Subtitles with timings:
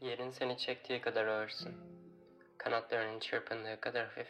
[0.00, 1.74] Yerin seni çektiği kadar ağırsın.
[2.58, 4.28] Kanatlarının çırpındığı kadar hafif.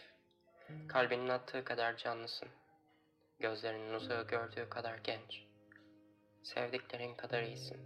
[0.89, 2.49] Kalbinin attığı kadar canlısın.
[3.41, 5.45] Gözlerinin uzağı gördüğü kadar genç.
[6.43, 7.81] Sevdiklerin kadar iyisin.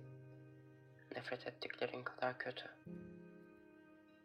[1.16, 2.70] Nefret ettiklerin kadar kötü.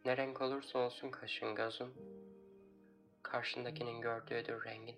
[0.05, 1.93] Ne renk olursa olsun kaşın gözün.
[3.23, 4.97] Karşındakinin gördüğüdür rengin.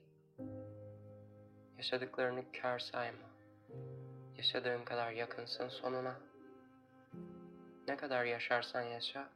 [1.77, 3.29] Yaşadıklarını kar sayma.
[4.37, 6.19] Yaşadığın kadar yakınsın sonuna.
[7.87, 9.29] Ne kadar yaşarsan yaşa,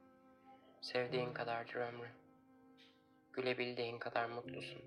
[0.82, 2.12] sevdiğin kadardır ömrün.
[3.34, 4.82] Gülebildiğin kadar mutlusun.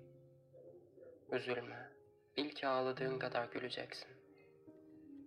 [1.31, 1.89] Üzülme,
[2.37, 4.09] bil ki ağladığın kadar güleceksin.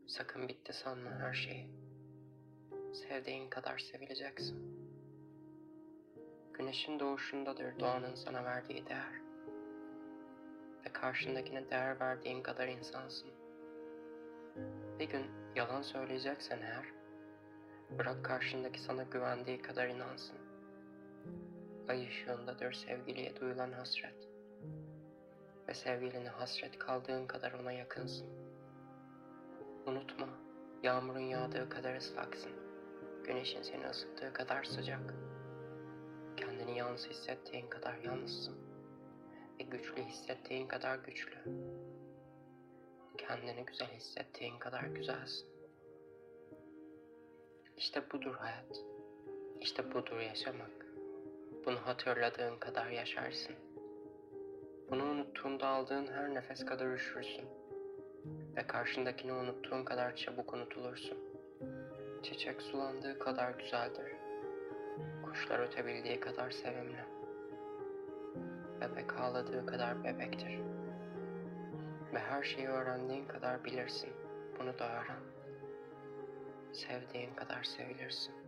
[0.07, 1.71] Sakın bitti sanma her şeyi.
[2.93, 4.79] Sevdiğin kadar sevileceksin.
[6.55, 9.21] Güneşin doğuşundadır doğanın sana verdiği değer.
[10.85, 13.31] Ve karşındakine değer verdiğin kadar insansın.
[14.99, 16.99] Bir gün yalan söyleyeceksen eğer,
[17.91, 20.37] bırak karşındaki sana güvendiği kadar inansın.
[21.89, 24.29] Ay ışığındadır sevgiliye duyulan hasret.
[25.69, 28.29] Ve sevgiline hasret kaldığın kadar ona yakınsın.
[29.87, 30.29] Unutma,
[30.83, 32.53] yağmurun yağdığı kadar ıslaksın.
[33.25, 35.15] Güneşin seni ısıttığı kadar sıcak.
[36.37, 38.57] Kendini yalnız hissettiğin kadar yalnızsın.
[39.61, 41.39] Ve güçlü hissettiğin kadar güçlü.
[43.19, 45.58] Kendini güzel hissettiğin kadar güzelsin.
[47.79, 48.81] İşte budur hayat.
[49.61, 50.87] İşte budur yaşamak.
[51.67, 53.55] Bunu hatırladığın kadar yaşarsın.
[54.91, 57.45] Bunu unuttuğunda aldığın her nefes kadar üşürsün.
[58.57, 61.19] Ve karşındakini unuttuğun kadar çabuk unutulursun.
[62.23, 64.13] Çiçek sulandığı kadar güzeldir.
[65.25, 67.05] Kuşlar ötebildiği kadar sevimli.
[68.81, 70.61] Bebek ağladığı kadar bebektir.
[72.15, 74.11] Ve her şeyi öğrendiğin kadar bilirsin.
[74.59, 75.38] Bunu da öğren.
[76.79, 78.48] Sevdiğin kadar sevilirsin.